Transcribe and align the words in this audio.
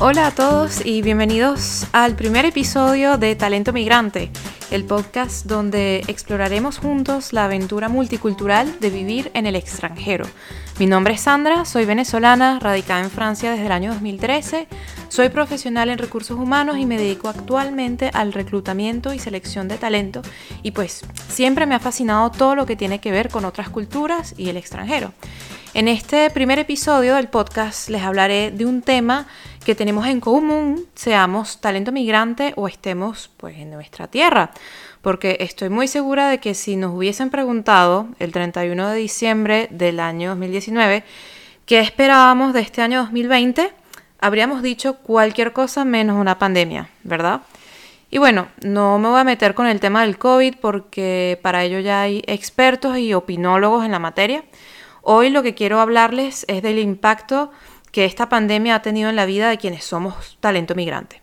Hola 0.00 0.28
a 0.28 0.30
todos 0.30 0.86
y 0.86 1.02
bienvenidos 1.02 1.88
al 1.90 2.14
primer 2.14 2.44
episodio 2.44 3.18
de 3.18 3.34
Talento 3.34 3.72
Migrante, 3.72 4.30
el 4.70 4.84
podcast 4.84 5.46
donde 5.46 6.04
exploraremos 6.06 6.78
juntos 6.78 7.32
la 7.32 7.46
aventura 7.46 7.88
multicultural 7.88 8.78
de 8.78 8.90
vivir 8.90 9.32
en 9.34 9.46
el 9.46 9.56
extranjero. 9.56 10.24
Mi 10.78 10.86
nombre 10.86 11.14
es 11.14 11.22
Sandra, 11.22 11.64
soy 11.64 11.84
venezolana, 11.84 12.60
radicada 12.60 13.02
en 13.02 13.10
Francia 13.10 13.50
desde 13.50 13.66
el 13.66 13.72
año 13.72 13.90
2013, 13.90 14.68
soy 15.08 15.30
profesional 15.30 15.88
en 15.88 15.98
recursos 15.98 16.38
humanos 16.38 16.78
y 16.78 16.86
me 16.86 16.96
dedico 16.96 17.28
actualmente 17.28 18.12
al 18.14 18.32
reclutamiento 18.32 19.12
y 19.12 19.18
selección 19.18 19.66
de 19.66 19.78
talento 19.78 20.22
y 20.62 20.70
pues 20.70 21.04
siempre 21.28 21.66
me 21.66 21.74
ha 21.74 21.80
fascinado 21.80 22.30
todo 22.30 22.54
lo 22.54 22.66
que 22.66 22.76
tiene 22.76 23.00
que 23.00 23.10
ver 23.10 23.30
con 23.30 23.44
otras 23.44 23.68
culturas 23.68 24.32
y 24.38 24.48
el 24.48 24.58
extranjero. 24.58 25.12
En 25.78 25.86
este 25.86 26.28
primer 26.30 26.58
episodio 26.58 27.14
del 27.14 27.28
podcast 27.28 27.88
les 27.88 28.02
hablaré 28.02 28.50
de 28.50 28.66
un 28.66 28.82
tema 28.82 29.28
que 29.64 29.76
tenemos 29.76 30.08
en 30.08 30.18
común, 30.18 30.86
seamos 30.96 31.60
talento 31.60 31.92
migrante 31.92 32.52
o 32.56 32.66
estemos 32.66 33.30
pues 33.36 33.56
en 33.58 33.70
nuestra 33.70 34.08
tierra, 34.08 34.50
porque 35.02 35.36
estoy 35.38 35.68
muy 35.68 35.86
segura 35.86 36.30
de 36.30 36.38
que 36.38 36.54
si 36.54 36.74
nos 36.74 36.92
hubiesen 36.96 37.30
preguntado 37.30 38.08
el 38.18 38.32
31 38.32 38.88
de 38.88 38.96
diciembre 38.96 39.68
del 39.70 40.00
año 40.00 40.30
2019 40.30 41.04
qué 41.64 41.78
esperábamos 41.78 42.54
de 42.54 42.60
este 42.62 42.82
año 42.82 43.02
2020, 43.02 43.70
habríamos 44.18 44.62
dicho 44.62 44.94
cualquier 44.96 45.52
cosa 45.52 45.84
menos 45.84 46.20
una 46.20 46.40
pandemia, 46.40 46.90
¿verdad? 47.04 47.42
Y 48.10 48.18
bueno, 48.18 48.48
no 48.62 48.98
me 48.98 49.10
voy 49.10 49.20
a 49.20 49.24
meter 49.24 49.54
con 49.54 49.68
el 49.68 49.78
tema 49.78 50.02
del 50.02 50.18
COVID 50.18 50.56
porque 50.60 51.38
para 51.40 51.62
ello 51.62 51.78
ya 51.78 52.00
hay 52.00 52.24
expertos 52.26 52.98
y 52.98 53.14
opinólogos 53.14 53.84
en 53.84 53.92
la 53.92 54.00
materia. 54.00 54.42
Hoy 55.02 55.30
lo 55.30 55.42
que 55.42 55.54
quiero 55.54 55.80
hablarles 55.80 56.44
es 56.48 56.62
del 56.62 56.78
impacto 56.78 57.50
que 57.92 58.04
esta 58.04 58.28
pandemia 58.28 58.76
ha 58.76 58.82
tenido 58.82 59.08
en 59.08 59.16
la 59.16 59.26
vida 59.26 59.48
de 59.48 59.58
quienes 59.58 59.84
somos 59.84 60.36
talento 60.40 60.74
migrante. 60.74 61.22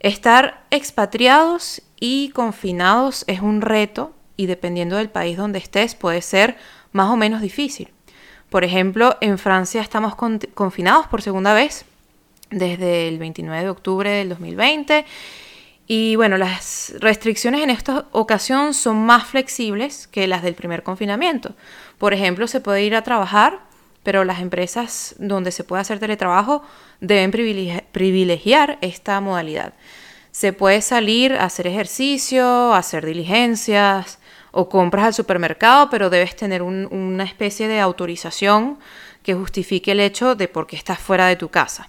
Estar 0.00 0.64
expatriados 0.70 1.82
y 2.00 2.30
confinados 2.30 3.24
es 3.26 3.40
un 3.40 3.60
reto 3.60 4.12
y 4.36 4.46
dependiendo 4.46 4.96
del 4.96 5.08
país 5.08 5.36
donde 5.36 5.58
estés 5.58 5.94
puede 5.94 6.22
ser 6.22 6.56
más 6.92 7.10
o 7.10 7.16
menos 7.16 7.40
difícil. 7.40 7.92
Por 8.50 8.64
ejemplo, 8.64 9.16
en 9.20 9.38
Francia 9.38 9.80
estamos 9.80 10.14
confinados 10.14 11.06
por 11.06 11.22
segunda 11.22 11.54
vez 11.54 11.84
desde 12.50 13.08
el 13.08 13.18
29 13.18 13.62
de 13.62 13.70
octubre 13.70 14.10
del 14.10 14.28
2020 14.28 15.04
y 15.86 16.16
bueno, 16.16 16.36
las 16.36 16.94
restricciones 16.98 17.62
en 17.62 17.70
esta 17.70 18.06
ocasión 18.10 18.74
son 18.74 19.06
más 19.06 19.24
flexibles 19.24 20.08
que 20.08 20.26
las 20.26 20.42
del 20.42 20.54
primer 20.54 20.82
confinamiento. 20.82 21.54
Por 21.98 22.12
ejemplo, 22.12 22.48
se 22.48 22.60
puede 22.60 22.82
ir 22.82 22.96
a 22.96 23.02
trabajar, 23.02 23.60
pero 24.02 24.24
las 24.24 24.40
empresas 24.40 25.14
donde 25.18 25.52
se 25.52 25.64
puede 25.64 25.82
hacer 25.82 26.00
teletrabajo 26.00 26.62
deben 27.00 27.30
privilegiar 27.30 28.78
esta 28.80 29.20
modalidad. 29.20 29.74
Se 30.32 30.52
puede 30.52 30.82
salir 30.82 31.32
a 31.34 31.44
hacer 31.44 31.66
ejercicio, 31.66 32.74
hacer 32.74 33.06
diligencias 33.06 34.18
o 34.50 34.68
compras 34.68 35.06
al 35.06 35.14
supermercado, 35.14 35.88
pero 35.88 36.10
debes 36.10 36.34
tener 36.34 36.62
una 36.62 37.24
especie 37.24 37.68
de 37.68 37.80
autorización 37.80 38.78
que 39.22 39.34
justifique 39.34 39.92
el 39.92 40.00
hecho 40.00 40.34
de 40.34 40.48
por 40.48 40.66
qué 40.66 40.76
estás 40.76 40.98
fuera 40.98 41.26
de 41.26 41.36
tu 41.36 41.48
casa. 41.48 41.88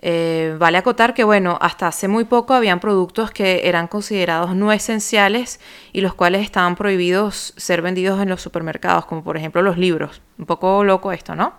Eh, 0.00 0.54
vale 0.58 0.78
acotar 0.78 1.12
que, 1.12 1.24
bueno, 1.24 1.58
hasta 1.60 1.88
hace 1.88 2.06
muy 2.06 2.24
poco 2.24 2.54
habían 2.54 2.78
productos 2.78 3.30
que 3.30 3.68
eran 3.68 3.88
considerados 3.88 4.54
no 4.54 4.72
esenciales 4.72 5.60
y 5.92 6.00
los 6.00 6.14
cuales 6.14 6.42
estaban 6.42 6.76
prohibidos 6.76 7.52
ser 7.56 7.82
vendidos 7.82 8.20
en 8.20 8.28
los 8.28 8.40
supermercados, 8.40 9.06
como 9.06 9.24
por 9.24 9.36
ejemplo 9.36 9.62
los 9.62 9.76
libros. 9.76 10.22
Un 10.38 10.46
poco 10.46 10.84
loco 10.84 11.12
esto, 11.12 11.34
¿no? 11.34 11.54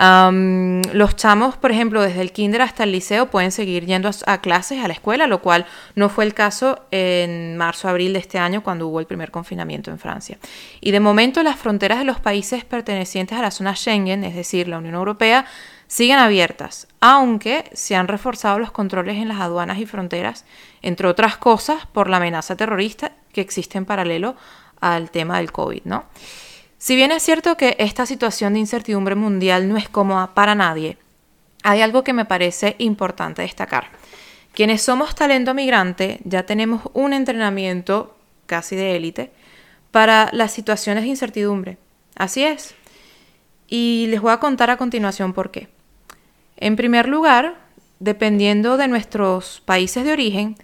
los 0.00 1.16
chamos, 1.16 1.56
por 1.56 1.70
ejemplo, 1.70 2.00
desde 2.00 2.22
el 2.22 2.32
kinder 2.32 2.62
hasta 2.62 2.84
el 2.84 2.92
liceo 2.92 3.26
pueden 3.26 3.52
seguir 3.52 3.84
yendo 3.84 4.08
a, 4.26 4.40
clases, 4.40 4.82
a 4.82 4.88
la 4.88 4.94
escuela, 4.94 5.26
lo 5.26 5.42
cual 5.42 5.66
no 5.94 6.08
fue 6.08 6.24
el 6.24 6.32
caso 6.32 6.86
en 6.90 7.58
marzo-abril 7.58 8.14
de 8.14 8.20
este 8.20 8.38
año 8.38 8.62
cuando 8.62 8.88
hubo 8.88 9.00
el 9.00 9.06
primer 9.06 9.30
confinamiento 9.30 9.90
en 9.90 9.98
Francia. 9.98 10.38
Y 10.80 10.92
de 10.92 11.00
momento 11.00 11.42
las 11.42 11.58
fronteras 11.58 11.98
de 11.98 12.06
los 12.06 12.18
países 12.18 12.64
pertenecientes 12.64 13.38
a 13.38 13.42
la 13.42 13.50
zona 13.50 13.76
Schengen, 13.76 14.24
es 14.24 14.34
decir, 14.34 14.68
la 14.68 14.78
Unión 14.78 14.94
Europea, 14.94 15.44
siguen 15.90 16.20
abiertas, 16.20 16.86
aunque 17.00 17.68
se 17.72 17.96
han 17.96 18.06
reforzado 18.06 18.60
los 18.60 18.70
controles 18.70 19.16
en 19.16 19.26
las 19.26 19.40
aduanas 19.40 19.78
y 19.78 19.86
fronteras, 19.86 20.44
entre 20.82 21.08
otras 21.08 21.36
cosas 21.36 21.84
por 21.86 22.08
la 22.08 22.18
amenaza 22.18 22.56
terrorista 22.56 23.10
que 23.32 23.40
existe 23.40 23.76
en 23.76 23.86
paralelo 23.86 24.36
al 24.80 25.10
tema 25.10 25.38
del 25.38 25.50
COVID, 25.50 25.82
¿no? 25.86 26.04
Si 26.78 26.94
bien 26.94 27.10
es 27.10 27.24
cierto 27.24 27.56
que 27.56 27.74
esta 27.80 28.06
situación 28.06 28.52
de 28.52 28.60
incertidumbre 28.60 29.16
mundial 29.16 29.68
no 29.68 29.76
es 29.76 29.88
cómoda 29.88 30.32
para 30.32 30.54
nadie, 30.54 30.96
hay 31.64 31.80
algo 31.80 32.04
que 32.04 32.12
me 32.12 32.24
parece 32.24 32.76
importante 32.78 33.42
destacar. 33.42 33.88
Quienes 34.54 34.82
somos 34.82 35.16
talento 35.16 35.54
migrante 35.54 36.20
ya 36.22 36.44
tenemos 36.44 36.82
un 36.92 37.12
entrenamiento 37.12 38.16
casi 38.46 38.76
de 38.76 38.94
élite 38.94 39.32
para 39.90 40.30
las 40.32 40.52
situaciones 40.52 41.02
de 41.02 41.10
incertidumbre. 41.10 41.78
Así 42.14 42.44
es. 42.44 42.76
Y 43.66 44.06
les 44.08 44.20
voy 44.20 44.30
a 44.30 44.38
contar 44.38 44.70
a 44.70 44.76
continuación 44.76 45.32
por 45.32 45.50
qué. 45.50 45.79
En 46.60 46.76
primer 46.76 47.08
lugar, 47.08 47.54
dependiendo 48.00 48.76
de 48.76 48.86
nuestros 48.86 49.62
países 49.64 50.04
de 50.04 50.12
origen, 50.12 50.56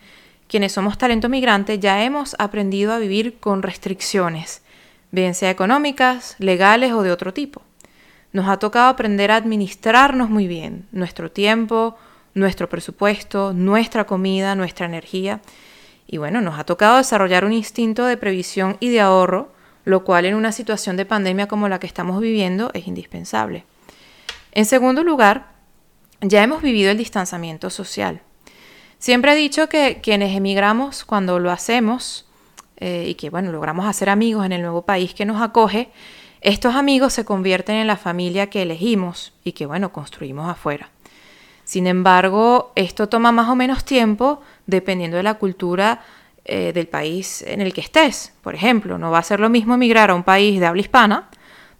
quienes 0.46 0.72
somos 0.72 0.98
talento 0.98 1.30
migrante 1.30 1.78
ya 1.78 2.04
hemos 2.04 2.36
aprendido 2.38 2.92
a 2.92 2.98
vivir 2.98 3.38
con 3.40 3.62
restricciones, 3.62 4.62
bien 5.10 5.34
sea 5.34 5.50
económicas, 5.50 6.36
legales 6.38 6.92
o 6.92 7.02
de 7.02 7.10
otro 7.10 7.32
tipo. 7.32 7.62
Nos 8.32 8.46
ha 8.46 8.58
tocado 8.58 8.88
aprender 8.88 9.30
a 9.30 9.36
administrarnos 9.36 10.28
muy 10.28 10.46
bien 10.46 10.86
nuestro 10.92 11.30
tiempo, 11.30 11.96
nuestro 12.34 12.68
presupuesto, 12.68 13.54
nuestra 13.54 14.04
comida, 14.04 14.54
nuestra 14.54 14.84
energía. 14.84 15.40
Y 16.06 16.18
bueno, 16.18 16.42
nos 16.42 16.58
ha 16.58 16.64
tocado 16.64 16.98
desarrollar 16.98 17.46
un 17.46 17.54
instinto 17.54 18.04
de 18.04 18.18
previsión 18.18 18.76
y 18.80 18.90
de 18.90 19.00
ahorro, 19.00 19.50
lo 19.86 20.04
cual 20.04 20.26
en 20.26 20.34
una 20.34 20.52
situación 20.52 20.98
de 20.98 21.06
pandemia 21.06 21.48
como 21.48 21.70
la 21.70 21.80
que 21.80 21.86
estamos 21.86 22.20
viviendo 22.20 22.70
es 22.74 22.86
indispensable. 22.86 23.64
En 24.52 24.66
segundo 24.66 25.02
lugar, 25.02 25.55
ya 26.20 26.42
hemos 26.42 26.62
vivido 26.62 26.90
el 26.90 26.98
distanciamiento 26.98 27.70
social. 27.70 28.20
Siempre 28.98 29.32
he 29.32 29.36
dicho 29.36 29.68
que 29.68 30.00
quienes 30.02 30.36
emigramos, 30.36 31.04
cuando 31.04 31.38
lo 31.38 31.50
hacemos 31.50 32.26
eh, 32.78 33.06
y 33.08 33.14
que 33.14 33.30
bueno, 33.30 33.52
logramos 33.52 33.86
hacer 33.86 34.08
amigos 34.08 34.46
en 34.46 34.52
el 34.52 34.62
nuevo 34.62 34.82
país 34.82 35.14
que 35.14 35.26
nos 35.26 35.42
acoge, 35.42 35.90
estos 36.40 36.74
amigos 36.74 37.12
se 37.12 37.24
convierten 37.24 37.76
en 37.76 37.86
la 37.86 37.96
familia 37.96 38.48
que 38.48 38.62
elegimos 38.62 39.32
y 39.44 39.52
que 39.52 39.66
bueno, 39.66 39.92
construimos 39.92 40.48
afuera. 40.48 40.90
Sin 41.64 41.86
embargo, 41.86 42.72
esto 42.76 43.08
toma 43.08 43.32
más 43.32 43.48
o 43.48 43.56
menos 43.56 43.84
tiempo 43.84 44.40
dependiendo 44.66 45.16
de 45.16 45.24
la 45.24 45.34
cultura 45.34 46.02
eh, 46.44 46.72
del 46.72 46.86
país 46.86 47.42
en 47.42 47.60
el 47.60 47.74
que 47.74 47.80
estés. 47.80 48.32
Por 48.42 48.54
ejemplo, 48.54 48.98
no 48.98 49.10
va 49.10 49.18
a 49.18 49.22
ser 49.24 49.40
lo 49.40 49.50
mismo 49.50 49.74
emigrar 49.74 50.10
a 50.10 50.14
un 50.14 50.22
país 50.22 50.60
de 50.60 50.66
habla 50.66 50.82
hispana, 50.82 51.28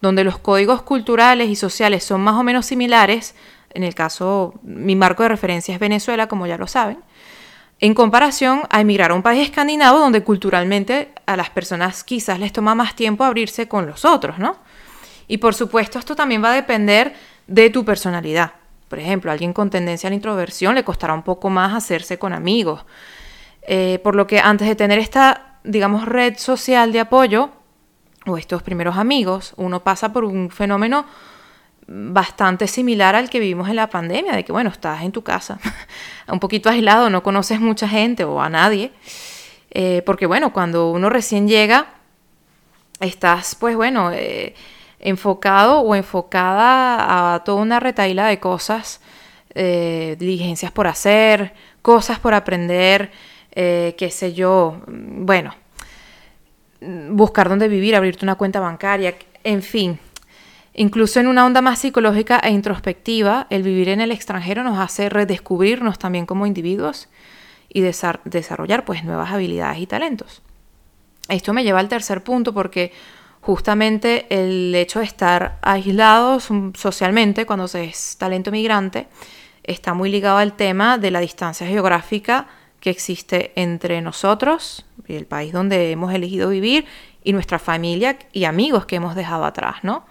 donde 0.00 0.24
los 0.24 0.38
códigos 0.38 0.82
culturales 0.82 1.48
y 1.48 1.54
sociales 1.54 2.02
son 2.02 2.20
más 2.20 2.34
o 2.34 2.42
menos 2.42 2.66
similares 2.66 3.36
en 3.76 3.84
el 3.84 3.94
caso, 3.94 4.54
mi 4.62 4.96
marco 4.96 5.22
de 5.22 5.28
referencia 5.28 5.74
es 5.74 5.80
Venezuela, 5.80 6.26
como 6.28 6.46
ya 6.46 6.56
lo 6.56 6.66
saben, 6.66 6.98
en 7.78 7.92
comparación 7.92 8.62
a 8.70 8.80
emigrar 8.80 9.10
a 9.10 9.14
un 9.14 9.22
país 9.22 9.44
escandinavo 9.44 9.98
donde 9.98 10.22
culturalmente 10.22 11.12
a 11.26 11.36
las 11.36 11.50
personas 11.50 12.02
quizás 12.02 12.40
les 12.40 12.52
toma 12.52 12.74
más 12.74 12.96
tiempo 12.96 13.22
abrirse 13.22 13.68
con 13.68 13.86
los 13.86 14.06
otros, 14.06 14.38
¿no? 14.38 14.56
Y 15.28 15.38
por 15.38 15.54
supuesto 15.54 15.98
esto 15.98 16.16
también 16.16 16.42
va 16.42 16.52
a 16.52 16.54
depender 16.54 17.14
de 17.46 17.68
tu 17.68 17.84
personalidad. 17.84 18.52
Por 18.88 18.98
ejemplo, 18.98 19.30
a 19.30 19.34
alguien 19.34 19.52
con 19.52 19.68
tendencia 19.68 20.06
a 20.06 20.10
la 20.10 20.16
introversión 20.16 20.74
le 20.74 20.84
costará 20.84 21.12
un 21.12 21.22
poco 21.22 21.50
más 21.50 21.74
hacerse 21.74 22.18
con 22.18 22.32
amigos. 22.32 22.84
Eh, 23.62 24.00
por 24.02 24.16
lo 24.16 24.26
que 24.26 24.38
antes 24.38 24.68
de 24.68 24.76
tener 24.76 24.98
esta, 24.98 25.58
digamos, 25.64 26.06
red 26.06 26.38
social 26.38 26.92
de 26.92 27.00
apoyo 27.00 27.50
o 28.24 28.38
estos 28.38 28.62
primeros 28.62 28.96
amigos, 28.96 29.52
uno 29.56 29.82
pasa 29.82 30.12
por 30.12 30.24
un 30.24 30.50
fenómeno 30.50 31.04
bastante 31.88 32.66
similar 32.66 33.14
al 33.14 33.30
que 33.30 33.38
vivimos 33.38 33.68
en 33.68 33.76
la 33.76 33.88
pandemia, 33.88 34.34
de 34.34 34.44
que 34.44 34.52
bueno, 34.52 34.70
estás 34.70 35.02
en 35.02 35.12
tu 35.12 35.22
casa, 35.22 35.58
un 36.28 36.40
poquito 36.40 36.68
aislado, 36.68 37.10
no 37.10 37.22
conoces 37.22 37.60
mucha 37.60 37.88
gente 37.88 38.24
o 38.24 38.40
a 38.40 38.48
nadie, 38.48 38.92
eh, 39.70 40.02
porque 40.04 40.26
bueno, 40.26 40.52
cuando 40.52 40.90
uno 40.90 41.10
recién 41.10 41.46
llega, 41.46 41.86
estás 43.00 43.54
pues 43.54 43.76
bueno, 43.76 44.10
eh, 44.12 44.54
enfocado 44.98 45.80
o 45.80 45.94
enfocada 45.94 47.34
a 47.34 47.44
toda 47.44 47.62
una 47.62 47.78
retaila 47.78 48.26
de 48.26 48.40
cosas, 48.40 49.00
eh, 49.54 50.16
diligencias 50.18 50.72
por 50.72 50.86
hacer, 50.88 51.54
cosas 51.82 52.18
por 52.18 52.34
aprender, 52.34 53.10
qué 53.54 54.08
sé 54.10 54.34
yo, 54.34 54.82
bueno, 54.86 55.54
buscar 57.08 57.48
dónde 57.48 57.68
vivir, 57.68 57.96
abrirte 57.96 58.22
una 58.22 58.34
cuenta 58.34 58.60
bancaria, 58.60 59.14
en 59.44 59.62
fin, 59.62 59.98
Incluso 60.78 61.20
en 61.20 61.26
una 61.26 61.46
onda 61.46 61.62
más 61.62 61.78
psicológica 61.78 62.38
e 62.38 62.50
introspectiva, 62.50 63.46
el 63.48 63.62
vivir 63.62 63.88
en 63.88 64.02
el 64.02 64.12
extranjero 64.12 64.62
nos 64.62 64.78
hace 64.78 65.08
redescubrirnos 65.08 65.98
también 65.98 66.26
como 66.26 66.46
individuos 66.46 67.08
y 67.70 67.80
desarrollar 67.80 68.84
pues 68.84 69.02
nuevas 69.02 69.32
habilidades 69.32 69.78
y 69.78 69.86
talentos. 69.86 70.42
Esto 71.30 71.54
me 71.54 71.64
lleva 71.64 71.80
al 71.80 71.88
tercer 71.88 72.22
punto 72.22 72.52
porque 72.52 72.92
justamente 73.40 74.26
el 74.28 74.74
hecho 74.74 74.98
de 74.98 75.06
estar 75.06 75.58
aislados 75.62 76.48
socialmente 76.74 77.46
cuando 77.46 77.68
se 77.68 77.84
es 77.84 78.16
talento 78.18 78.50
migrante 78.50 79.08
está 79.62 79.94
muy 79.94 80.10
ligado 80.10 80.36
al 80.36 80.52
tema 80.52 80.98
de 80.98 81.10
la 81.10 81.20
distancia 81.20 81.66
geográfica 81.66 82.48
que 82.80 82.90
existe 82.90 83.52
entre 83.56 84.02
nosotros, 84.02 84.84
el 85.08 85.24
país 85.24 85.54
donde 85.54 85.90
hemos 85.90 86.12
elegido 86.12 86.50
vivir, 86.50 86.84
y 87.24 87.32
nuestra 87.32 87.58
familia 87.58 88.18
y 88.32 88.44
amigos 88.44 88.84
que 88.84 88.96
hemos 88.96 89.14
dejado 89.14 89.46
atrás, 89.46 89.76
¿no? 89.82 90.04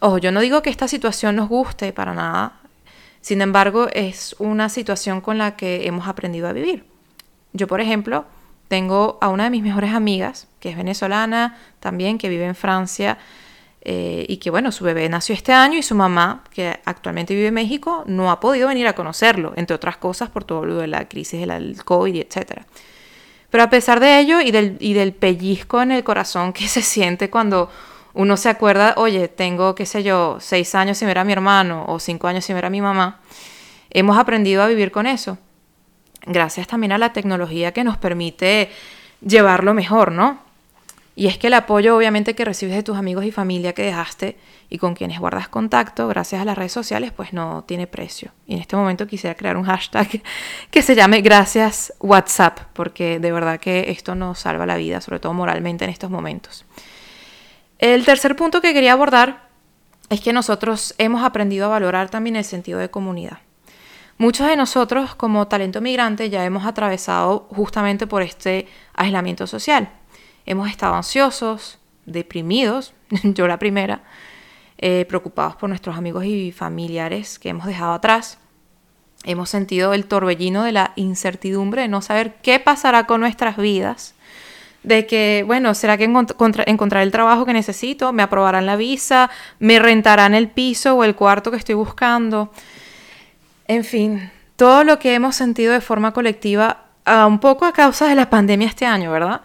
Ojo, 0.00 0.18
yo 0.18 0.32
no 0.32 0.40
digo 0.40 0.62
que 0.62 0.70
esta 0.70 0.88
situación 0.88 1.36
nos 1.36 1.48
guste 1.48 1.92
para 1.92 2.14
nada, 2.14 2.60
sin 3.20 3.42
embargo, 3.42 3.88
es 3.92 4.34
una 4.38 4.68
situación 4.68 5.20
con 5.20 5.36
la 5.36 5.56
que 5.56 5.86
hemos 5.86 6.08
aprendido 6.08 6.48
a 6.48 6.52
vivir. 6.52 6.84
Yo, 7.52 7.66
por 7.66 7.80
ejemplo, 7.80 8.24
tengo 8.68 9.18
a 9.20 9.28
una 9.28 9.44
de 9.44 9.50
mis 9.50 9.62
mejores 9.62 9.92
amigas, 9.92 10.48
que 10.58 10.70
es 10.70 10.76
venezolana 10.76 11.58
también, 11.80 12.16
que 12.16 12.28
vive 12.28 12.46
en 12.46 12.54
Francia, 12.54 13.18
eh, 13.82 14.24
y 14.28 14.38
que 14.38 14.50
bueno, 14.50 14.72
su 14.72 14.84
bebé 14.84 15.08
nació 15.08 15.34
este 15.34 15.52
año 15.52 15.78
y 15.78 15.82
su 15.82 15.94
mamá, 15.94 16.44
que 16.50 16.80
actualmente 16.84 17.34
vive 17.34 17.48
en 17.48 17.54
México, 17.54 18.04
no 18.06 18.30
ha 18.30 18.40
podido 18.40 18.68
venir 18.68 18.86
a 18.86 18.94
conocerlo, 18.94 19.52
entre 19.56 19.76
otras 19.76 19.96
cosas 19.98 20.30
por 20.30 20.44
todo 20.44 20.64
lo 20.64 20.76
de 20.76 20.86
la 20.86 21.08
crisis 21.08 21.46
del 21.46 21.84
COVID, 21.84 22.16
etc. 22.16 22.62
Pero 23.50 23.64
a 23.64 23.70
pesar 23.70 24.00
de 24.00 24.18
ello 24.18 24.40
y 24.40 24.50
del, 24.50 24.76
y 24.80 24.94
del 24.94 25.12
pellizco 25.12 25.82
en 25.82 25.92
el 25.92 26.04
corazón 26.04 26.54
que 26.54 26.68
se 26.68 26.80
siente 26.80 27.28
cuando 27.28 27.70
uno 28.12 28.36
se 28.36 28.48
acuerda, 28.48 28.94
oye, 28.96 29.28
tengo, 29.28 29.74
qué 29.74 29.86
sé 29.86 30.02
yo, 30.02 30.38
seis 30.40 30.74
años 30.74 30.98
sin 30.98 31.08
ver 31.08 31.18
a 31.18 31.24
mi 31.24 31.32
hermano 31.32 31.84
o 31.88 31.98
cinco 31.98 32.26
años 32.26 32.44
sin 32.44 32.56
ver 32.56 32.64
a 32.64 32.70
mi 32.70 32.80
mamá, 32.80 33.20
hemos 33.90 34.18
aprendido 34.18 34.62
a 34.62 34.68
vivir 34.68 34.90
con 34.90 35.06
eso. 35.06 35.38
Gracias 36.26 36.66
también 36.66 36.92
a 36.92 36.98
la 36.98 37.12
tecnología 37.12 37.72
que 37.72 37.84
nos 37.84 37.96
permite 37.96 38.70
llevarlo 39.20 39.74
mejor, 39.74 40.12
¿no? 40.12 40.38
Y 41.16 41.26
es 41.26 41.38
que 41.38 41.48
el 41.48 41.54
apoyo 41.54 41.96
obviamente 41.96 42.34
que 42.34 42.44
recibes 42.44 42.74
de 42.74 42.82
tus 42.82 42.96
amigos 42.96 43.24
y 43.24 43.30
familia 43.30 43.74
que 43.74 43.82
dejaste 43.82 44.38
y 44.70 44.78
con 44.78 44.94
quienes 44.94 45.18
guardas 45.18 45.48
contacto 45.48 46.06
gracias 46.08 46.40
a 46.40 46.44
las 46.44 46.56
redes 46.56 46.72
sociales 46.72 47.12
pues 47.12 47.32
no 47.32 47.64
tiene 47.66 47.86
precio. 47.86 48.30
Y 48.46 48.54
en 48.54 48.60
este 48.60 48.76
momento 48.76 49.06
quisiera 49.06 49.34
crear 49.34 49.56
un 49.56 49.64
hashtag 49.64 50.22
que 50.70 50.82
se 50.82 50.94
llame 50.94 51.20
gracias 51.20 51.92
WhatsApp 52.00 52.60
porque 52.72 53.18
de 53.18 53.32
verdad 53.32 53.60
que 53.60 53.90
esto 53.90 54.14
nos 54.14 54.38
salva 54.38 54.66
la 54.66 54.76
vida, 54.76 55.00
sobre 55.00 55.20
todo 55.20 55.34
moralmente 55.34 55.84
en 55.84 55.90
estos 55.90 56.10
momentos. 56.10 56.64
El 57.80 58.04
tercer 58.04 58.36
punto 58.36 58.60
que 58.60 58.72
quería 58.72 58.92
abordar 58.92 59.48
es 60.08 60.20
que 60.20 60.32
nosotros 60.32 60.94
hemos 60.98 61.24
aprendido 61.24 61.66
a 61.66 61.68
valorar 61.68 62.10
también 62.10 62.36
el 62.36 62.44
sentido 62.44 62.78
de 62.78 62.90
comunidad. 62.90 63.38
Muchos 64.18 64.46
de 64.46 64.56
nosotros 64.56 65.14
como 65.14 65.48
talento 65.48 65.80
migrante 65.80 66.30
ya 66.30 66.44
hemos 66.44 66.64
atravesado 66.64 67.48
justamente 67.50 68.06
por 68.06 68.22
este 68.22 68.68
aislamiento 68.94 69.46
social 69.46 69.90
hemos 70.46 70.68
estado 70.68 70.94
ansiosos, 70.94 71.78
deprimidos, 72.06 72.92
yo 73.22 73.46
la 73.46 73.58
primera, 73.58 74.02
eh, 74.78 75.04
preocupados 75.08 75.56
por 75.56 75.68
nuestros 75.68 75.96
amigos 75.96 76.24
y 76.24 76.52
familiares 76.52 77.38
que 77.38 77.50
hemos 77.50 77.66
dejado 77.66 77.92
atrás. 77.92 78.38
Hemos 79.24 79.50
sentido 79.50 79.92
el 79.92 80.06
torbellino 80.06 80.64
de 80.64 80.72
la 80.72 80.92
incertidumbre 80.96 81.82
de 81.82 81.88
no 81.88 82.00
saber 82.00 82.36
qué 82.42 82.58
pasará 82.58 83.06
con 83.06 83.20
nuestras 83.20 83.58
vidas. 83.58 84.14
De 84.82 85.06
que, 85.06 85.44
bueno, 85.46 85.74
¿será 85.74 85.98
que 85.98 86.04
encontraré 86.04 87.02
el 87.04 87.12
trabajo 87.12 87.44
que 87.44 87.52
necesito? 87.52 88.12
¿Me 88.12 88.22
aprobarán 88.22 88.64
la 88.64 88.76
visa? 88.76 89.30
¿Me 89.58 89.78
rentarán 89.78 90.34
el 90.34 90.48
piso 90.48 90.94
o 90.94 91.04
el 91.04 91.14
cuarto 91.14 91.50
que 91.50 91.58
estoy 91.58 91.74
buscando? 91.74 92.50
En 93.66 93.84
fin, 93.84 94.30
todo 94.56 94.84
lo 94.84 94.98
que 94.98 95.14
hemos 95.14 95.36
sentido 95.36 95.72
de 95.72 95.80
forma 95.80 96.12
colectiva, 96.12 96.84
un 97.06 97.38
poco 97.38 97.66
a 97.66 97.72
causa 97.72 98.08
de 98.08 98.14
la 98.14 98.30
pandemia 98.30 98.68
este 98.68 98.86
año, 98.86 99.10
¿verdad? 99.10 99.42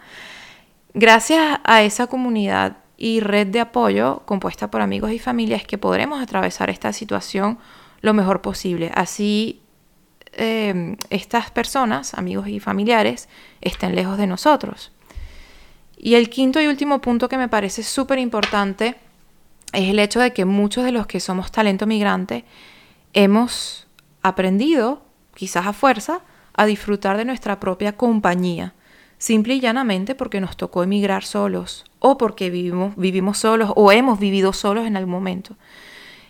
Gracias 0.94 1.60
a 1.64 1.82
esa 1.82 2.06
comunidad 2.06 2.78
y 2.96 3.20
red 3.20 3.46
de 3.48 3.60
apoyo 3.60 4.22
compuesta 4.24 4.70
por 4.70 4.80
amigos 4.80 5.12
y 5.12 5.18
familias 5.18 5.64
que 5.64 5.78
podremos 5.78 6.22
atravesar 6.22 6.70
esta 6.70 6.92
situación 6.92 7.58
lo 8.00 8.14
mejor 8.14 8.40
posible. 8.40 8.90
Así 8.94 9.62
em, 10.32 10.96
estas 11.10 11.50
personas, 11.50 12.14
amigos 12.14 12.48
y 12.48 12.60
familiares, 12.60 13.28
estén 13.60 13.94
lejos 13.94 14.18
de 14.18 14.26
nosotros. 14.26 14.92
Y 16.06 16.14
el 16.14 16.30
quinto 16.30 16.60
y 16.60 16.68
último 16.68 17.00
punto 17.00 17.28
que 17.28 17.36
me 17.36 17.48
parece 17.48 17.82
súper 17.82 18.20
importante 18.20 18.94
es 19.72 19.88
el 19.90 19.98
hecho 19.98 20.20
de 20.20 20.32
que 20.32 20.44
muchos 20.44 20.84
de 20.84 20.92
los 20.92 21.08
que 21.08 21.18
somos 21.18 21.50
talento 21.50 21.84
migrante 21.84 22.44
hemos 23.12 23.88
aprendido, 24.22 25.02
quizás 25.34 25.66
a 25.66 25.72
fuerza, 25.72 26.20
a 26.54 26.64
disfrutar 26.64 27.16
de 27.16 27.24
nuestra 27.24 27.58
propia 27.58 27.96
compañía 27.96 28.72
simple 29.18 29.54
y 29.54 29.60
llanamente 29.60 30.14
porque 30.14 30.40
nos 30.40 30.56
tocó 30.56 30.84
emigrar 30.84 31.24
solos 31.24 31.84
o 31.98 32.16
porque 32.16 32.50
vivimos, 32.50 32.94
vivimos 32.94 33.38
solos 33.38 33.72
o 33.74 33.90
hemos 33.90 34.20
vivido 34.20 34.52
solos 34.52 34.86
en 34.86 34.96
algún 34.96 35.10
momento. 35.10 35.56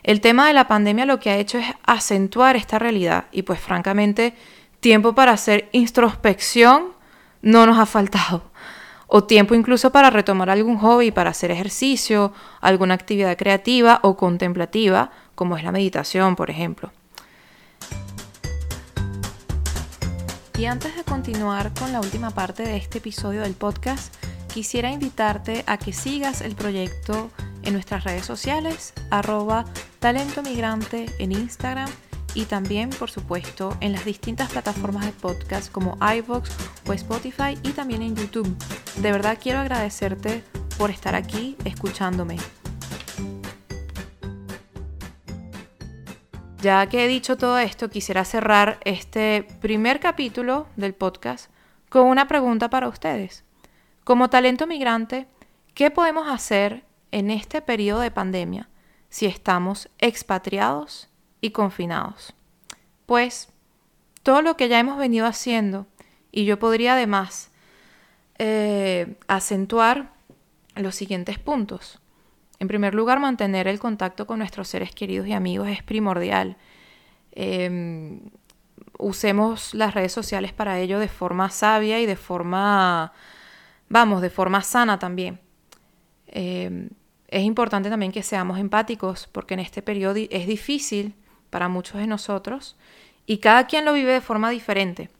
El 0.02 0.22
tema 0.22 0.46
de 0.46 0.54
la 0.54 0.68
pandemia 0.68 1.04
lo 1.04 1.20
que 1.20 1.28
ha 1.28 1.36
hecho 1.36 1.58
es 1.58 1.66
acentuar 1.84 2.56
esta 2.56 2.78
realidad 2.78 3.26
y 3.30 3.42
pues 3.42 3.60
francamente 3.60 4.32
tiempo 4.80 5.14
para 5.14 5.32
hacer 5.32 5.68
introspección 5.72 6.94
no 7.42 7.66
nos 7.66 7.78
ha 7.78 7.84
faltado. 7.84 8.55
O 9.06 9.24
tiempo 9.24 9.54
incluso 9.54 9.90
para 9.92 10.10
retomar 10.10 10.50
algún 10.50 10.78
hobby, 10.78 11.10
para 11.10 11.30
hacer 11.30 11.50
ejercicio, 11.50 12.32
alguna 12.60 12.94
actividad 12.94 13.36
creativa 13.36 14.00
o 14.02 14.16
contemplativa, 14.16 15.10
como 15.34 15.56
es 15.56 15.64
la 15.64 15.72
meditación, 15.72 16.34
por 16.36 16.50
ejemplo. 16.50 16.90
Y 20.58 20.64
antes 20.64 20.96
de 20.96 21.04
continuar 21.04 21.72
con 21.74 21.92
la 21.92 22.00
última 22.00 22.30
parte 22.30 22.62
de 22.62 22.76
este 22.78 22.98
episodio 22.98 23.42
del 23.42 23.54
podcast, 23.54 24.14
quisiera 24.52 24.90
invitarte 24.90 25.64
a 25.66 25.76
que 25.76 25.92
sigas 25.92 26.40
el 26.40 26.54
proyecto 26.54 27.30
en 27.62 27.74
nuestras 27.74 28.04
redes 28.04 28.24
sociales, 28.24 28.94
arroba 29.10 29.66
talento 30.00 30.42
migrante 30.42 31.06
en 31.18 31.32
Instagram 31.32 31.90
y 32.36 32.44
también, 32.44 32.90
por 32.90 33.10
supuesto, 33.10 33.76
en 33.80 33.92
las 33.92 34.04
distintas 34.04 34.52
plataformas 34.52 35.06
de 35.06 35.12
podcast 35.12 35.72
como 35.72 35.96
iVoox 36.00 36.50
o 36.86 36.92
Spotify 36.92 37.58
y 37.62 37.70
también 37.70 38.02
en 38.02 38.14
YouTube. 38.14 38.54
De 38.96 39.10
verdad 39.10 39.38
quiero 39.42 39.58
agradecerte 39.58 40.44
por 40.76 40.90
estar 40.90 41.14
aquí 41.14 41.56
escuchándome. 41.64 42.36
Ya 46.60 46.86
que 46.88 47.04
he 47.04 47.08
dicho 47.08 47.38
todo 47.38 47.58
esto, 47.58 47.88
quisiera 47.88 48.24
cerrar 48.24 48.80
este 48.84 49.48
primer 49.62 49.98
capítulo 49.98 50.66
del 50.76 50.94
podcast 50.94 51.50
con 51.88 52.06
una 52.06 52.28
pregunta 52.28 52.68
para 52.68 52.88
ustedes. 52.88 53.44
Como 54.04 54.28
talento 54.28 54.66
migrante, 54.66 55.26
¿qué 55.72 55.90
podemos 55.90 56.28
hacer 56.28 56.84
en 57.12 57.30
este 57.30 57.62
periodo 57.62 58.00
de 58.00 58.10
pandemia 58.10 58.68
si 59.08 59.24
estamos 59.24 59.88
expatriados 59.98 61.08
y 61.46 61.50
confinados? 61.50 62.34
Pues 63.06 63.48
todo 64.22 64.42
lo 64.42 64.56
que 64.56 64.68
ya 64.68 64.78
hemos 64.78 64.98
venido 64.98 65.26
haciendo, 65.26 65.86
y 66.32 66.44
yo 66.44 66.58
podría 66.58 66.94
además 66.94 67.50
eh, 68.38 69.16
acentuar 69.28 70.12
los 70.74 70.94
siguientes 70.94 71.38
puntos. 71.38 72.00
En 72.58 72.68
primer 72.68 72.94
lugar, 72.94 73.20
mantener 73.20 73.68
el 73.68 73.78
contacto 73.78 74.26
con 74.26 74.38
nuestros 74.38 74.68
seres 74.68 74.90
queridos 74.90 75.26
y 75.26 75.32
amigos 75.32 75.68
es 75.68 75.82
primordial. 75.82 76.56
Em, 77.32 78.20
usemos 78.98 79.74
las 79.74 79.94
redes 79.94 80.12
sociales 80.12 80.52
para 80.52 80.78
ello 80.78 80.98
de 80.98 81.08
forma 81.08 81.50
sabia 81.50 82.00
y 82.00 82.06
de 82.06 82.16
forma, 82.16 83.12
vamos, 83.88 84.22
de 84.22 84.30
forma 84.30 84.62
sana 84.62 84.98
también. 84.98 85.40
Em, 86.26 86.90
es 87.28 87.44
importante 87.44 87.90
también 87.90 88.12
que 88.12 88.22
seamos 88.22 88.58
empáticos 88.58 89.28
porque 89.30 89.54
en 89.54 89.60
este 89.60 89.82
periodo 89.82 90.16
es 90.30 90.46
difícil 90.46 91.14
para 91.50 91.68
muchos 91.68 92.00
de 92.00 92.06
nosotros 92.06 92.76
y 93.26 93.38
cada 93.38 93.66
quien 93.66 93.84
lo 93.84 93.92
vive 93.92 94.12
de 94.12 94.20
forma 94.20 94.50
diferente. 94.50 95.10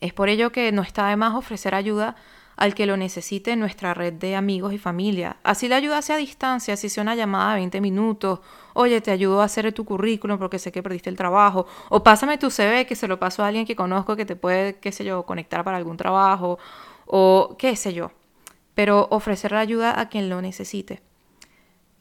Es 0.00 0.12
por 0.12 0.28
ello 0.28 0.52
que 0.52 0.70
no 0.72 0.82
está 0.82 1.08
de 1.08 1.16
más 1.16 1.34
ofrecer 1.34 1.74
ayuda 1.74 2.16
al 2.56 2.74
que 2.74 2.86
lo 2.86 2.96
necesite 2.96 3.52
en 3.52 3.60
nuestra 3.60 3.94
red 3.94 4.12
de 4.14 4.34
amigos 4.34 4.72
y 4.72 4.78
familia. 4.78 5.36
Así 5.44 5.68
la 5.68 5.76
ayuda 5.76 6.02
sea 6.02 6.16
a 6.16 6.18
distancia, 6.18 6.76
si 6.76 6.88
sea 6.88 7.02
una 7.02 7.14
llamada 7.14 7.52
de 7.52 7.60
20 7.60 7.80
minutos, 7.80 8.40
oye, 8.74 9.00
te 9.00 9.12
ayudo 9.12 9.40
a 9.40 9.44
hacer 9.44 9.72
tu 9.72 9.84
currículum 9.84 10.38
porque 10.38 10.58
sé 10.58 10.72
que 10.72 10.82
perdiste 10.82 11.08
el 11.08 11.16
trabajo, 11.16 11.66
o 11.88 12.02
pásame 12.02 12.36
tu 12.36 12.50
CV 12.50 12.84
que 12.84 12.96
se 12.96 13.06
lo 13.06 13.20
paso 13.20 13.44
a 13.44 13.46
alguien 13.46 13.64
que 13.64 13.76
conozco 13.76 14.16
que 14.16 14.26
te 14.26 14.34
puede, 14.34 14.78
qué 14.80 14.90
sé 14.90 15.04
yo, 15.04 15.24
conectar 15.24 15.62
para 15.62 15.76
algún 15.76 15.96
trabajo, 15.96 16.58
o 17.06 17.54
qué 17.58 17.76
sé 17.76 17.94
yo. 17.94 18.10
Pero 18.74 19.06
ofrecer 19.10 19.52
la 19.52 19.60
ayuda 19.60 20.00
a 20.00 20.08
quien 20.08 20.28
lo 20.28 20.42
necesite. 20.42 21.00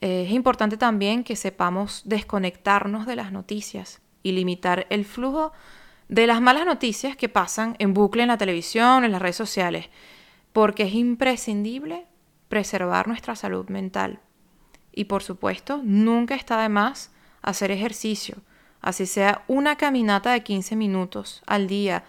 Es 0.02 0.32
importante 0.32 0.78
también 0.78 1.24
que 1.24 1.36
sepamos 1.36 2.04
desconectarnos 2.06 3.06
de 3.06 3.16
las 3.16 3.32
noticias 3.32 4.02
y 4.24 4.34
limitar 4.34 4.86
el 4.90 5.06
flujo 5.06 5.52
de 6.08 6.28
las 6.28 6.42
malas 6.42 6.66
noticias 6.66 7.16
que 7.18 7.30
pasan 7.30 7.76
en 7.80 7.94
bucle 7.94 8.22
en 8.22 8.30
la 8.30 8.38
televisión, 8.38 9.04
en 9.04 9.12
las 9.12 9.22
redes 9.22 9.36
sociales 9.36 9.90
porque 10.58 10.82
es 10.82 10.94
imprescindible 10.96 12.08
preservar 12.50 13.08
nuestra 13.08 13.36
salud 13.36 13.70
mental. 13.70 14.22
Y 14.92 15.04
por 15.04 15.22
supuesto, 15.22 15.82
nunca 15.84 16.34
está 16.34 16.60
de 16.60 16.68
más 16.68 17.12
hacer 17.44 17.70
ejercicio, 17.70 18.38
así 18.82 19.06
sea 19.06 19.44
una 19.48 19.76
caminata 19.76 20.32
de 20.32 20.42
15 20.42 20.76
minutos 20.76 21.44
al 21.46 21.68
día, 21.68 22.06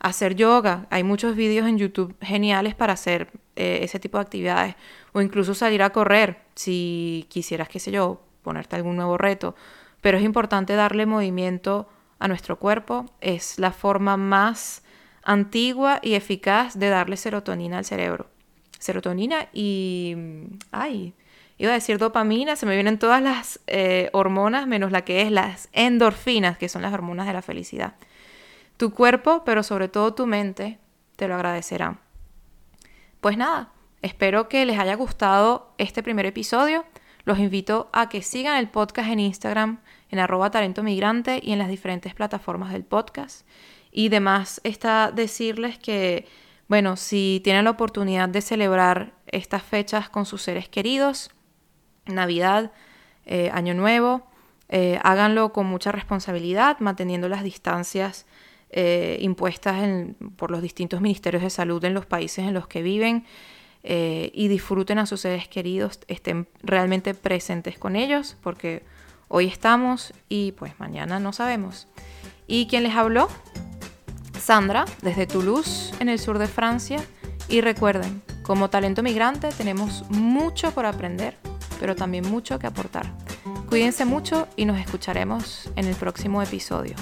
hacer 0.00 0.34
yoga. 0.34 0.88
Hay 0.90 1.04
muchos 1.04 1.36
vídeos 1.36 1.68
en 1.68 1.78
YouTube 1.78 2.16
geniales 2.20 2.74
para 2.74 2.94
hacer 2.94 3.30
eh, 3.56 3.80
ese 3.82 3.98
tipo 3.98 4.18
de 4.18 4.22
actividades, 4.22 4.74
o 5.12 5.20
incluso 5.20 5.54
salir 5.54 5.82
a 5.82 5.90
correr 5.90 6.40
si 6.54 7.26
quisieras, 7.28 7.68
qué 7.68 7.78
sé 7.78 7.90
yo, 7.90 8.22
ponerte 8.42 8.76
algún 8.76 8.96
nuevo 8.96 9.18
reto. 9.18 9.54
Pero 10.00 10.18
es 10.18 10.24
importante 10.24 10.74
darle 10.74 11.06
movimiento 11.06 11.88
a 12.18 12.28
nuestro 12.28 12.58
cuerpo. 12.58 13.06
Es 13.20 13.58
la 13.58 13.72
forma 13.72 14.16
más 14.16 14.82
antigua 15.22 16.00
y 16.02 16.14
eficaz 16.14 16.78
de 16.78 16.88
darle 16.88 17.16
serotonina 17.16 17.78
al 17.78 17.84
cerebro. 17.84 18.26
Serotonina 18.78 19.48
y... 19.52 20.16
¡Ay! 20.72 21.14
Iba 21.58 21.70
a 21.70 21.74
decir 21.74 21.98
dopamina, 21.98 22.56
se 22.56 22.66
me 22.66 22.74
vienen 22.74 22.98
todas 22.98 23.22
las 23.22 23.60
eh, 23.68 24.10
hormonas 24.12 24.66
menos 24.66 24.90
la 24.90 25.02
que 25.02 25.22
es 25.22 25.30
las 25.30 25.68
endorfinas, 25.72 26.58
que 26.58 26.68
son 26.68 26.82
las 26.82 26.92
hormonas 26.92 27.26
de 27.26 27.32
la 27.32 27.42
felicidad. 27.42 27.94
Tu 28.76 28.92
cuerpo, 28.92 29.44
pero 29.44 29.62
sobre 29.62 29.86
todo 29.86 30.14
tu 30.14 30.26
mente, 30.26 30.78
te 31.14 31.28
lo 31.28 31.36
agradecerá. 31.36 32.00
Pues 33.22 33.36
nada, 33.36 33.70
espero 34.00 34.48
que 34.48 34.66
les 34.66 34.80
haya 34.80 34.96
gustado 34.96 35.72
este 35.78 36.02
primer 36.02 36.26
episodio. 36.26 36.84
Los 37.24 37.38
invito 37.38 37.88
a 37.92 38.08
que 38.08 38.20
sigan 38.20 38.56
el 38.56 38.68
podcast 38.68 39.10
en 39.10 39.20
Instagram, 39.20 39.78
en 40.10 40.18
arroba 40.18 40.50
talento 40.50 40.82
migrante 40.82 41.38
y 41.40 41.52
en 41.52 41.60
las 41.60 41.68
diferentes 41.68 42.16
plataformas 42.16 42.72
del 42.72 42.82
podcast. 42.82 43.46
Y 43.92 44.08
demás 44.08 44.60
está 44.64 45.12
decirles 45.14 45.78
que, 45.78 46.26
bueno, 46.66 46.96
si 46.96 47.40
tienen 47.44 47.62
la 47.62 47.70
oportunidad 47.70 48.28
de 48.28 48.40
celebrar 48.40 49.12
estas 49.28 49.62
fechas 49.62 50.08
con 50.08 50.26
sus 50.26 50.42
seres 50.42 50.68
queridos, 50.68 51.30
Navidad, 52.06 52.72
eh, 53.24 53.50
Año 53.54 53.74
Nuevo, 53.74 54.26
eh, 54.68 54.98
háganlo 55.04 55.52
con 55.52 55.66
mucha 55.66 55.92
responsabilidad, 55.92 56.80
manteniendo 56.80 57.28
las 57.28 57.44
distancias 57.44 58.26
eh, 58.72 59.18
impuestas 59.20 59.76
por 60.36 60.50
los 60.50 60.62
distintos 60.62 61.00
ministerios 61.00 61.42
de 61.42 61.50
salud 61.50 61.84
en 61.84 61.94
los 61.94 62.06
países 62.06 62.46
en 62.46 62.54
los 62.54 62.66
que 62.66 62.82
viven 62.82 63.24
y 63.84 64.46
disfruten 64.46 65.00
a 65.00 65.06
sus 65.06 65.22
seres 65.22 65.48
queridos, 65.48 65.98
estén 66.06 66.46
realmente 66.62 67.14
presentes 67.14 67.78
con 67.78 67.96
ellos, 67.96 68.36
porque 68.40 68.84
hoy 69.26 69.46
estamos 69.48 70.14
y 70.28 70.52
pues 70.52 70.78
mañana 70.78 71.18
no 71.18 71.32
sabemos. 71.32 71.88
¿Y 72.46 72.66
quién 72.66 72.84
les 72.84 72.94
habló? 72.94 73.28
Sandra, 74.42 74.84
desde 75.02 75.26
Toulouse, 75.26 75.94
en 76.00 76.08
el 76.08 76.18
sur 76.18 76.38
de 76.38 76.48
Francia. 76.48 77.00
Y 77.48 77.60
recuerden, 77.60 78.22
como 78.42 78.70
talento 78.70 79.02
migrante 79.02 79.48
tenemos 79.56 80.04
mucho 80.10 80.72
por 80.72 80.84
aprender, 80.84 81.36
pero 81.78 81.94
también 81.94 82.28
mucho 82.28 82.58
que 82.58 82.66
aportar. 82.66 83.06
Cuídense 83.68 84.04
mucho 84.04 84.48
y 84.56 84.64
nos 84.64 84.78
escucharemos 84.78 85.70
en 85.76 85.86
el 85.86 85.94
próximo 85.94 86.42
episodio. 86.42 86.94